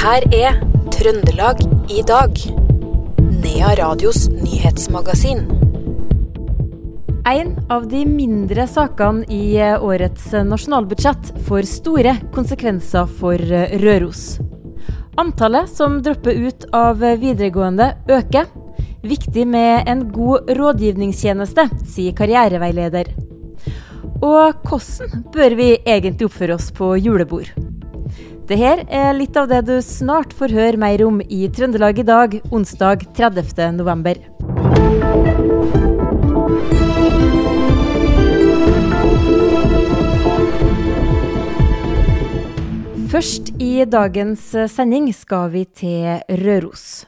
[0.00, 0.54] her er
[0.94, 1.58] Trøndelag
[1.92, 2.38] i dag.
[3.42, 5.42] Nea Radios nyhetsmagasin.
[7.28, 13.44] En av de mindre sakene i årets nasjonalbudsjett får store konsekvenser for
[13.82, 14.38] Røros.
[15.20, 18.48] Antallet som dropper ut av videregående øker.
[19.04, 23.12] Viktig med en god rådgivningstjeneste, sier karriereveileder.
[24.24, 27.52] Og hvordan bør vi egentlig oppføre oss på julebord?
[28.50, 32.04] Det her er litt av det du snart får høre mer om i Trøndelag i
[32.08, 33.76] dag, onsdag 30.
[33.76, 34.18] november.
[43.12, 47.04] Først i dagens sending skal vi til Røros.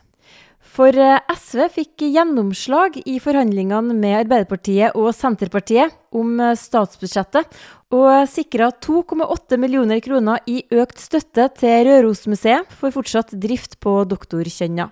[0.73, 7.51] For SV fikk gjennomslag i forhandlingene med Arbeiderpartiet og Senterpartiet om statsbudsjettet,
[7.93, 14.89] og sikra 2,8 millioner kroner i økt støtte til Rørosmuseet for fortsatt drift på Doktorkjønna.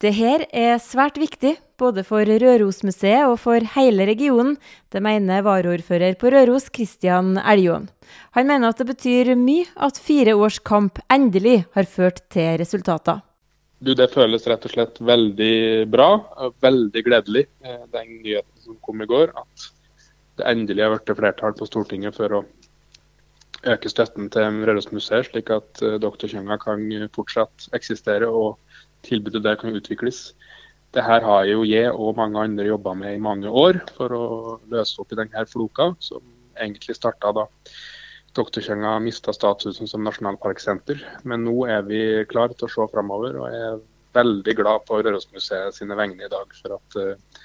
[0.00, 4.54] Dette er svært viktig både for Rørosmuseet og for hele regionen.
[4.92, 7.88] Det mener varaordfører på Røros, Kristian Elgåen.
[8.36, 13.20] Han mener at det betyr mye at fire års kamp endelig har ført til resultater.
[13.80, 16.08] Du, det føles rett og slett veldig bra
[16.60, 19.32] veldig gledelig, eh, den nyheten som kom i går.
[19.32, 19.70] At
[20.40, 22.44] det endelig har blitt flertall på Stortinget for å
[23.70, 26.26] øke støtten til Rørosmuseet, slik at Dr.
[26.32, 28.56] Kjønga kan fortsatt eksistere og
[29.04, 30.30] tilbudet der kan utvikles.
[30.94, 34.26] Det her har jo jeg og mange andre jobba med i mange år for å
[34.72, 36.24] løse opp i denne floka, som
[36.58, 37.46] egentlig starta da
[38.38, 41.00] Doktorkjønga mista statusen som nasjonalparksenter.
[41.26, 43.80] Men nå er vi klare til å se framover, og jeg er
[44.18, 47.44] veldig glad på Rørosmuseet sine vegne i dag for at uh,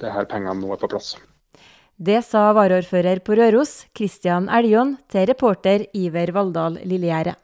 [0.00, 1.14] det her pengene nå er på plass.
[2.00, 7.34] Det sa varaordfører på Røros, Kristian Eljon, til reporter Iver Valldal Lillegjerde.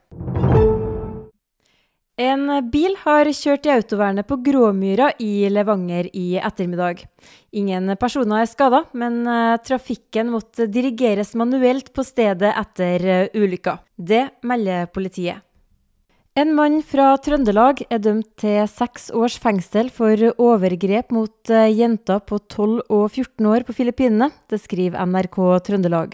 [2.16, 7.02] En bil har kjørt i autovernet på Gråmyra i Levanger i ettermiddag.
[7.52, 13.76] Ingen personer er skada, men eh, trafikken måtte dirigeres manuelt på stedet etter eh, ulykka.
[13.92, 15.44] Det melder politiet.
[16.36, 22.20] En mann fra Trøndelag er dømt til seks års fengsel for overgrep mot eh, jenter
[22.28, 24.28] på 12 og 14 år på Filippinene.
[24.44, 26.12] Det skriver NRK Trøndelag.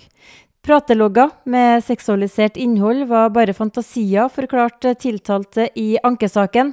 [0.63, 6.71] Pratelogger med seksualisert innhold var bare fantasier, forklarte tiltalte i ankesaken.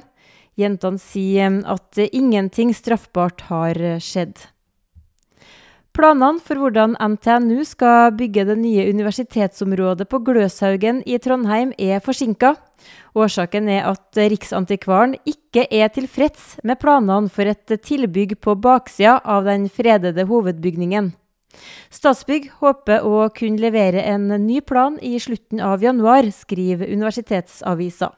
[0.54, 4.46] Jentene sier at ingenting straffbart har skjedd.
[5.90, 12.52] Planene for hvordan NTNU skal bygge det nye universitetsområdet på Gløshaugen i Trondheim er forsinka.
[13.18, 19.50] Årsaken er at Riksantikvaren ikke er tilfreds med planene for et tilbygg på baksida av
[19.50, 21.10] den fredede hovedbygningen.
[21.90, 28.12] Statsbygg håper å kunne levere en ny plan i slutten av januar, skriver Universitetsavisa.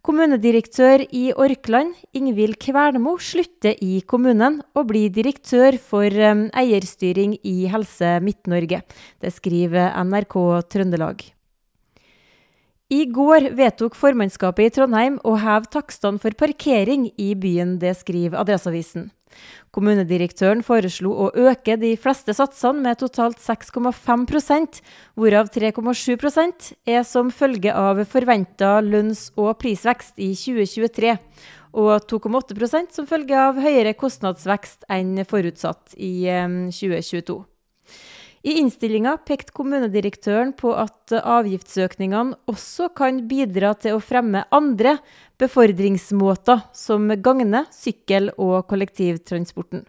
[0.00, 8.14] Kommunedirektør i Orkland, Ingvild Kvernmo, slutter i kommunen og blir direktør for eierstyring i Helse
[8.24, 8.80] Midt-Norge.
[9.20, 10.38] Det skriver NRK
[10.72, 11.20] Trøndelag.
[12.90, 17.76] I går vedtok formannskapet i Trondheim å heve takstene for parkering i byen.
[17.78, 19.10] Det skriver Adresseavisen.
[19.74, 24.80] Kommunedirektøren foreslo å øke de fleste satsene med totalt 6,5%
[25.18, 31.14] hvorav 3,7% er som følge av forventa lønns- og prisvekst i 2023,
[31.78, 36.26] og 2,8% som følge av høyere kostnadsvekst enn forutsatt i
[36.74, 37.38] 2022.
[37.38, 37.46] Eh,
[38.40, 44.96] i innstillinga pekte kommunedirektøren på at avgiftsøkningene også kan bidra til å fremme andre
[45.40, 49.86] befordringsmåter som gagner sykkel- og kollektivtransporten.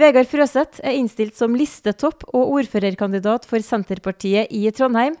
[0.00, 5.16] Vegard Frøseth er innstilt som listetopp og ordførerkandidat for Senterpartiet i Trondheim.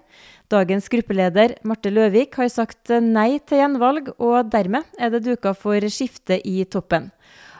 [0.50, 5.84] Dagens gruppeleder Marte Løvik har sagt nei til gjenvalg, og dermed er det duka for
[5.92, 7.10] skifte i toppen.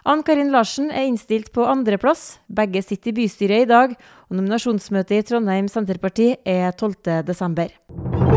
[0.09, 2.39] Ann Karin Larsen er innstilt på andreplass.
[2.49, 3.95] Begge sitter i bystyret i dag,
[4.31, 8.30] og nominasjonsmøtet i Trondheim Senterparti er 12.12.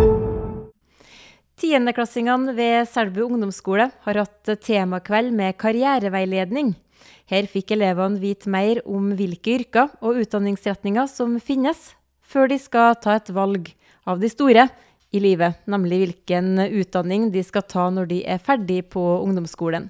[1.64, 6.74] Tiendeklassingene ved Selbu ungdomsskole har hatt temakveld med karriereveiledning.
[7.32, 12.98] Her fikk elevene vite mer om hvilke yrker og utdanningsretninger som finnes, før de skal
[13.00, 13.72] ta et valg
[14.04, 14.66] av de store
[15.16, 19.88] i livet, nemlig hvilken utdanning de skal ta når de er ferdig på ungdomsskolen.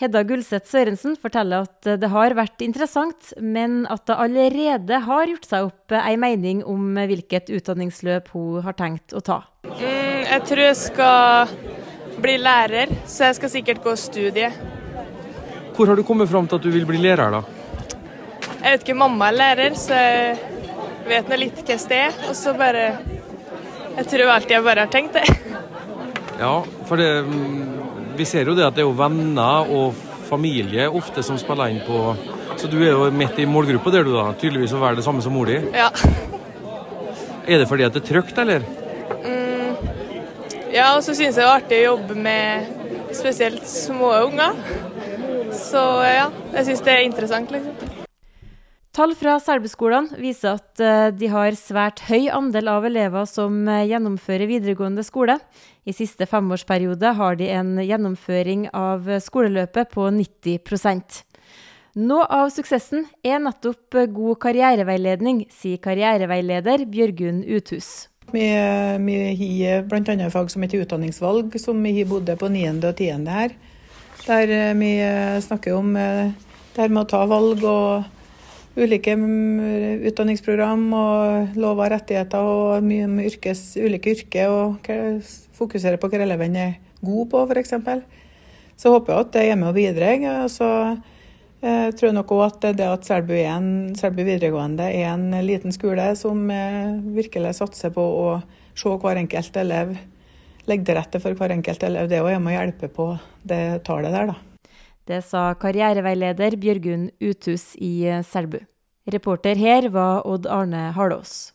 [0.00, 5.52] Hedda Gulseth Sørensen forteller at det har vært interessant, men at det allerede har gjort
[5.52, 9.42] seg opp ei mening om hvilket utdanningsløp hun har tenkt å ta.
[10.28, 11.52] Jeg tror jeg skal
[12.20, 14.50] bli lærer, så jeg skal sikkert gå studie.
[15.76, 17.40] Hvor har du kommet fram til at du vil bli lærer, da?
[18.58, 20.36] Jeg vet ikke, mamma er lærer, så jeg
[21.08, 22.18] vet nå litt hvordan det er.
[22.28, 22.84] Og så bare
[23.98, 25.24] Jeg tror alltid jeg bare har tenkt det.
[26.38, 26.52] Ja,
[26.86, 29.96] for det, mm, vi ser jo det at det er jo venner og
[30.28, 32.12] familie ofte som spiller inn på
[32.60, 34.28] Så du er jo midt i målgruppa der, du da.
[34.38, 35.58] Tydeligvis å være det samme som mor di.
[35.74, 35.88] Ja.
[37.48, 38.62] Er det fordi at det er trygt, eller?
[40.78, 44.58] Ja, og så syns jeg det er artig å jobbe med spesielt små unger.
[45.58, 47.96] Så ja, jeg syns det er interessant, liksom.
[48.98, 53.84] Tall fra serbeskolene viser at eh, de har svært høy andel av elever som eh,
[53.86, 55.36] gjennomfører videregående skole.
[55.86, 61.22] I siste femårsperiode har de en gjennomføring av skoleløpet på 90%
[61.98, 68.06] Noe av suksessen er nettopp god karriereveiledning, sier karriereveileder Bjørgunn Uthus.
[68.32, 68.44] Vi,
[69.04, 69.16] vi
[69.64, 70.30] har bl.a.
[70.30, 72.68] fag som heter utdanningsvalg, som vi har både på 9.
[72.84, 73.26] og 10.
[73.32, 73.56] her.
[74.26, 74.92] Der eh, vi
[75.42, 81.90] snakker om det her med å ta valg og ulike mm, utdanningsprogram og lov og
[81.94, 84.52] rettigheter og mye om yrkes, ulike yrker.
[84.52, 84.90] Og
[85.58, 87.74] fokusere på hva eleven er god på, f.eks.
[88.78, 91.00] Så håper jeg at det er med og bidrar.
[91.58, 95.74] Så eh, tror nok òg at det at Selbu, en, Selbu videregående er en liten
[95.74, 98.28] skole som eh, virkelig satser på å
[98.78, 99.96] se hver enkelt elev,
[100.70, 103.08] legge til rette for hver enkelt elev, det er med å hjelpe på
[103.42, 104.38] det tallet der, da.
[105.08, 108.60] Det sa karriereveileder Bjørgunn Uthus i eh, Selbu.
[109.10, 111.54] Reporter her var Odd Arne Harlås.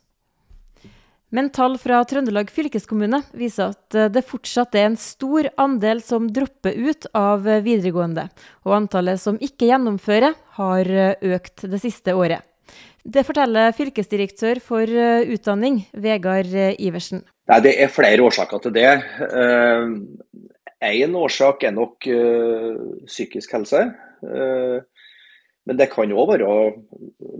[1.33, 6.27] Men tall fra Trøndelag fylkeskommune viser at eh, det fortsatt er en stor andel som
[6.29, 8.27] dropper ut av videregående,
[8.67, 12.45] og antallet som ikke gjennomfører, har eh, økt det siste året.
[13.03, 17.25] Det forteller fylkesdirektør for utdanning, Vegard Iversen.
[17.51, 18.93] Nei, Det er flere årsaker til det.
[20.87, 22.07] Én årsak er nok
[23.09, 23.81] psykisk helse.
[24.23, 26.47] Men det kan òg være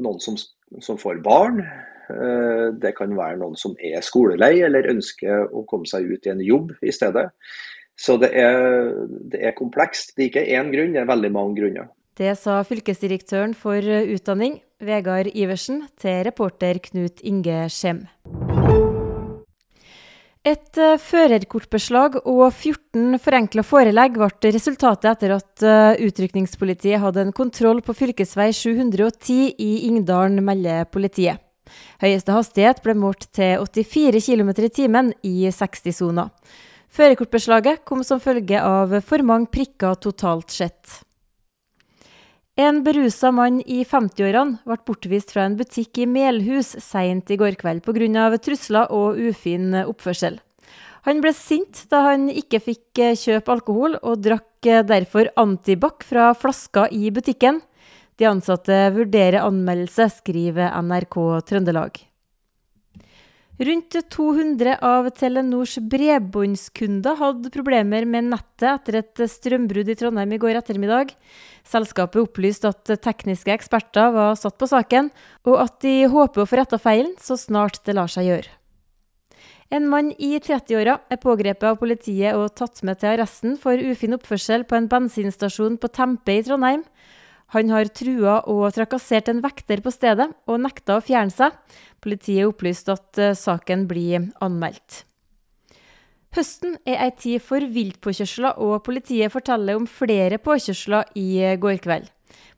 [0.04, 0.36] noen som,
[0.84, 1.64] som, får barn.
[2.14, 6.34] Uh, det kan være noen som er skolelei eller ønsker å komme seg ut i
[6.34, 7.30] en jobb i stedet.
[7.98, 8.94] Så det er,
[9.32, 10.14] det er komplekst.
[10.14, 11.90] Det er ikke én grunn, det er veldig mange grunner.
[12.18, 18.04] Det sa fylkesdirektøren for utdanning, Vegard Iversen, til reporter Knut Inge Skjem.
[20.44, 25.66] Et uh, førerkortbeslag og 14 forenkla forelegg ble resultatet etter at
[26.04, 28.14] utrykningspolitiet hadde en kontroll på fv.
[28.28, 31.42] 710 i Ingdalen, melder politiet.
[32.04, 36.30] Høyeste hastighet ble målt til 84 km i timen i 60-sona.
[36.94, 41.02] Førerkortbeslaget kom som følge av for mange prikker totalt sett.
[42.54, 47.58] En berusa mann i 50-årene ble bortvist fra en butikk i Melhus seint i går
[47.58, 48.28] kveld pga.
[48.38, 50.38] trusler og ufin oppførsel.
[51.10, 56.86] Han ble sint da han ikke fikk kjøpe alkohol, og drakk derfor antibac fra flaska
[56.92, 57.60] i butikken.
[58.20, 62.04] De ansatte vurderer anmeldelse, skriver NRK Trøndelag.
[63.64, 70.40] Rundt 200 av Telenors bredbåndskunder hadde problemer med nettet etter et strømbrudd i Trondheim i
[70.42, 71.14] går ettermiddag.
[71.70, 75.12] Selskapet opplyste at tekniske eksperter var satt på saken,
[75.46, 78.52] og at de håper å få retta feilen så snart det lar seg gjøre.
[79.74, 84.18] En mann i 30-åra er pågrepet av politiet og tatt med til arresten for ufin
[84.18, 86.84] oppførsel på en bensinstasjon på Tempe i Trondheim.
[87.54, 91.54] Han har trua og trakassert en vekter på stedet, og nekta å fjerne seg.
[92.02, 95.04] Politiet opplyste at eh, saken blir anmeldt.
[96.34, 101.78] Høsten er ei tid for viltpåkjørsler, og politiet forteller om flere påkjørsler i eh, går
[101.84, 102.10] kveld.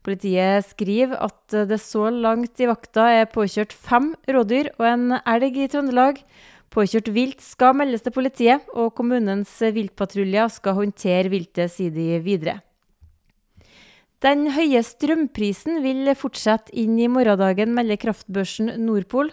[0.06, 5.58] Politiet skriver at det så langt i vakta er påkjørt fem rådyr og en elg
[5.60, 6.22] i Trøndelag.
[6.72, 12.62] Påkjørt vilt skal meldes til politiet, og kommunens viltpatruljer skal håndtere viltet, sier videre.
[14.24, 19.28] Den høye strømprisen vil fortsette inn i morgendagen, melder kraftbørsen Nordpol.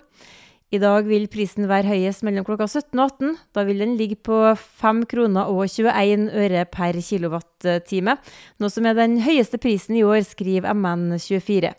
[0.74, 3.36] I dag vil prisen være høyest mellom klokka 17 og 18.
[3.56, 4.40] Da vil den ligge på
[4.82, 8.18] 5 kroner og 21 øre per kilowattime,
[8.60, 11.72] noe som er den høyeste prisen i år, skriver MN24.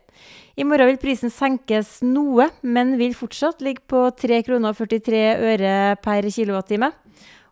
[0.55, 5.25] I morgen vil prisen senkes noe, men vil fortsatt ligge på 3 kroner og 43
[5.51, 6.93] øre per kilowattime.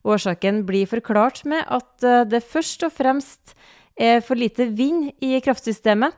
[0.06, 3.56] Årsaken blir forklart med at eh, det først og fremst
[4.02, 6.16] er for lite vind i kraftsystemet,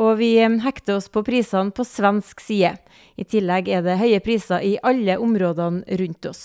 [0.00, 2.76] og vi hekter oss på prisene på svensk side.
[3.18, 6.44] I tillegg er det høye priser i alle områdene rundt oss.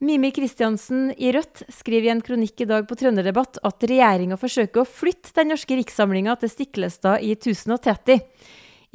[0.00, 4.80] Mimi Kristiansen i Rødt skriver i en kronikk i dag på Trønderdebatt at regjeringa forsøker
[4.80, 8.22] å flytte Den norske rikssamlinga til Stiklestad i 1030.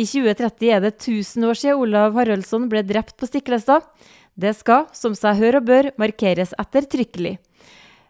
[0.01, 3.85] I 2030 er det 1000 år siden Olav Haraldsson ble drept på Stiklestad.
[4.33, 7.37] Det skal, som seg hør og bør, markeres ettertrykkelig.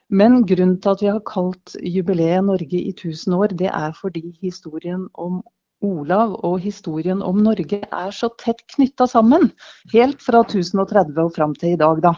[0.10, 4.36] Men grunnen til at vi har kalt jubileet Norge i 1000 år, det er fordi
[4.42, 5.44] historien om
[5.82, 9.52] Olav og historien om Norge er så tett knytta sammen.
[9.94, 12.14] Helt fra 1030 og fram til i dag, da.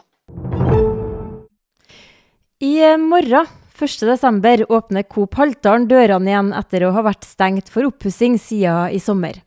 [2.63, 4.65] I morgen 1.12.
[4.69, 9.39] åpner Coop Haltdalen dørene igjen etter å ha vært stengt for oppussing siden i sommer.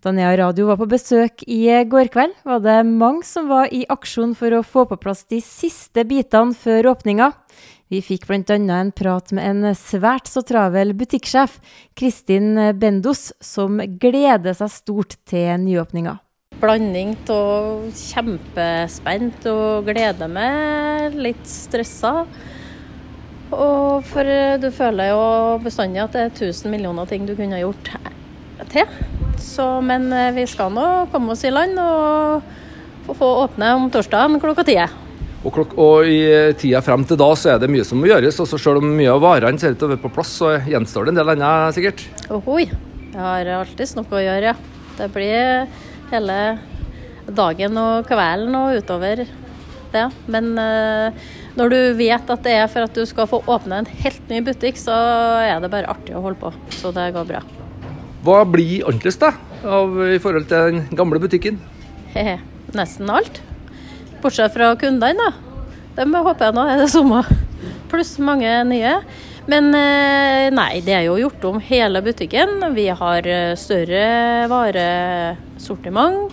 [0.00, 3.82] Da Nea Radio var på besøk i går kveld, var det mange som var i
[3.88, 7.32] aksjon for å få på plass de siste bitene før åpninga.
[7.90, 8.54] Vi fikk bl.a.
[8.54, 11.58] en prat med en svært så travel butikksjef,
[11.98, 16.16] Kristin Bendos, som gleder seg stort til nyåpninga.
[16.60, 22.26] Blanding av kjempespent og gleder meg, litt stressa.
[23.50, 25.22] Og for eh, du føler jo
[25.64, 27.92] bestandig at det er 1000 millioner ting du kunne gjort
[28.70, 28.96] til.
[29.40, 34.38] Så, men eh, vi skal nå komme oss i land og få åpne om torsdagen
[34.42, 34.76] klokka ti.
[35.40, 38.10] Og, klok og, i eh, tida frem til da så er det mye som må
[38.10, 38.38] gjøres.
[38.42, 41.08] og Selv om mye av varene ser ut til å være på plass, så gjenstår
[41.08, 42.04] det en del annet sikkert.
[42.30, 42.68] Ohoi.
[43.10, 44.90] Jeg har alltids noe å gjøre, ja.
[45.00, 45.64] Det blir
[46.12, 46.36] hele
[47.30, 49.24] dagen og kvelden og utover
[49.94, 50.04] det.
[50.30, 51.30] Men uh,
[51.60, 54.40] når du vet at det er for at du skal få åpne en helt ny
[54.46, 54.94] butikk, så
[55.44, 56.52] er det bare artig å holde på.
[56.72, 57.42] Så det går bra.
[58.24, 59.34] Hva blir annerledes da,
[59.68, 61.60] av, i forhold til den gamle butikken?
[62.14, 62.38] Hehe,
[62.76, 63.42] nesten alt.
[64.24, 65.30] Bortsett fra kundene, da.
[65.98, 67.20] Dem håper jeg nå er det samme.
[67.92, 68.94] Pluss mange nye.
[69.50, 72.60] Men eh, nei, det er jo gjort om hele butikken.
[72.76, 76.32] Vi har eh, større varesortiment.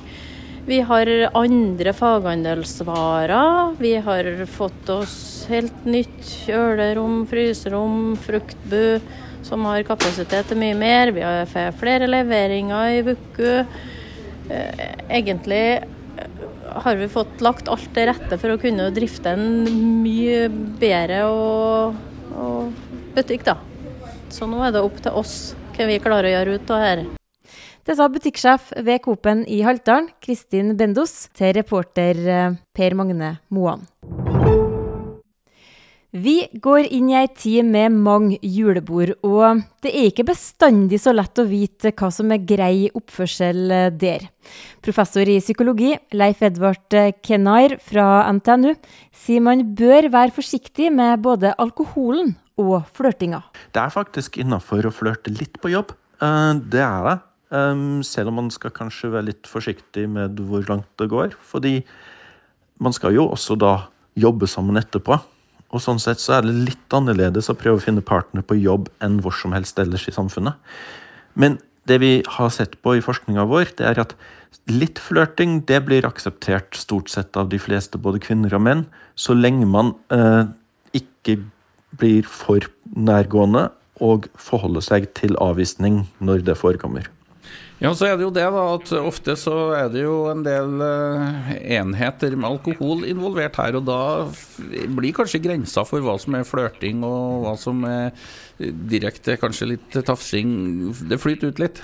[0.68, 3.76] Vi har andre faghandelsvarer.
[3.80, 9.00] Vi har fått oss helt nytt kjølerom, fryserom, fruktbu,
[9.48, 11.14] som har kapasitet til mye mer.
[11.16, 11.48] Vi har
[11.80, 13.54] flere leveringer i uke.
[14.52, 16.44] Eh, egentlig eh,
[16.84, 19.72] har vi fått lagt alt til rette for å kunne drifte en
[20.04, 20.50] mye
[20.84, 21.96] bedre og,
[22.36, 22.76] og
[23.16, 23.56] butikk, da.
[24.28, 25.38] Så nå er det opp til oss
[25.78, 27.08] hva vi klarer å gjøre ut av her.
[27.88, 33.86] Det sa butikksjef ved Coop-en i Haltdalen, Kristin Bendos, til reporter eh, Per Magne Moan.
[36.12, 41.13] Vi går inn i ei tid med mange julebord, og det er ikke bestandig så
[41.15, 44.27] lett å vite hva som er grei oppførsel eh, der.
[44.84, 48.74] Professor i psykologi Leif Edvard eh, Kenair fra NTNU
[49.15, 53.46] sier man bør være forsiktig med både alkoholen og flørtinga.
[53.72, 55.96] Det er faktisk innafor å flørte litt på jobb.
[56.20, 57.17] Det er det.
[57.48, 61.36] Um, selv om man skal kanskje være litt forsiktig med hvor langt det går.
[61.39, 61.80] Fordi
[62.84, 63.88] man skal jo også da
[64.20, 65.20] jobbe sammen etterpå.
[65.68, 68.88] Og sånn sett så er det litt annerledes å prøve å finne partner på jobb
[69.04, 70.56] enn hvor som helst ellers i samfunnet.
[71.36, 74.16] Men det vi har sett på i forskninga vår, det er at
[74.72, 78.86] litt flørting det blir akseptert stort sett av de fleste, både kvinner og menn,
[79.16, 80.48] så lenge man eh,
[80.98, 81.39] ikke
[82.00, 83.70] blir for nærgående
[84.04, 87.08] og forholder seg til avvisning når det forekommer.
[87.78, 90.80] Ja, så er det jo det da, at ofte så er det jo en del
[90.82, 93.78] uh, enheter med alkohol involvert her.
[93.78, 94.00] Og da
[94.98, 98.10] blir kanskje grensa for hva som er flørting og hva som er
[98.58, 100.50] direkte kanskje litt tafsing,
[101.06, 101.84] det flyter ut litt.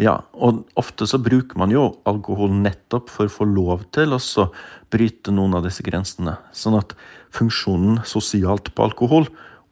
[0.00, 4.48] Ja, og ofte så bruker man jo alkohol nettopp for å få lov til å
[4.90, 6.38] bryte noen av disse grensene.
[6.56, 6.96] Sånn at
[7.36, 9.28] funksjonen sosialt på alkohol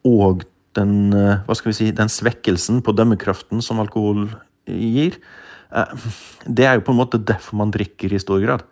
[0.07, 0.45] og
[0.77, 4.29] den, eh, hva skal vi si, den svekkelsen på dømmekraften som alkohol
[4.67, 5.19] gir,
[5.71, 6.07] eh,
[6.47, 8.65] det er jo på en måte derfor man drikker i stor grad.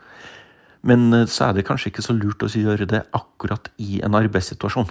[0.88, 4.18] Men eh, så er det kanskje ikke så lurt å gjøre det akkurat i en
[4.18, 4.90] arbeidssituasjon.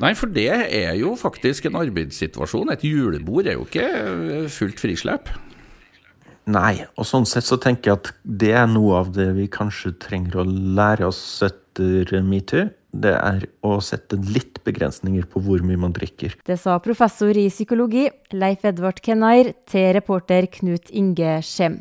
[0.00, 2.72] Nei, for det er jo faktisk en arbeidssituasjon.
[2.74, 3.86] Et julebord er jo ikke
[4.52, 5.30] fullt frislepp.
[6.50, 9.92] Nei, og sånn sett så tenker jeg at det er noe av det vi kanskje
[10.02, 12.68] trenger å lære oss etter metoo.
[12.90, 16.34] Det er å sette litt begrensninger på hvor mye man drikker.
[16.46, 21.80] Det sa professor i psykologi Leif Edvard Kennair til reporter Knut Inge Skjem.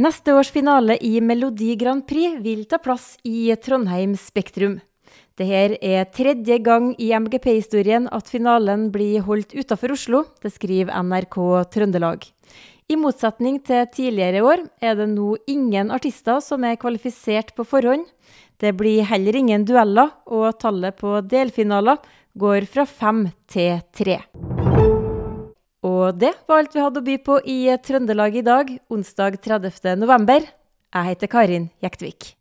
[0.00, 4.78] Neste års finale i Melodi Grand Prix vil ta plass i Trondheim Spektrum.
[5.40, 10.24] Dette er tredje gang i MGP-historien at finalen blir holdt utenfor Oslo.
[10.42, 11.36] Det skriver NRK
[11.72, 12.26] Trøndelag.
[12.90, 18.08] I motsetning til tidligere år er det nå ingen artister som er kvalifisert på forhånd.
[18.60, 21.96] Det blir heller ingen dueller, og tallet på delfinaler
[22.36, 24.18] går fra fem til tre.
[25.80, 29.96] Og det var alt vi hadde å by på i Trøndelag i dag, onsdag 30.
[29.96, 30.44] november.
[30.90, 32.34] Jeg heter Karin Jektvik.